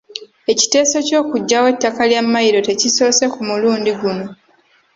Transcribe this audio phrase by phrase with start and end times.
[0.51, 4.25] Ekiteeso ky’okuggyawo ettaka lya mmayiro tekisoose ku mulundi guno.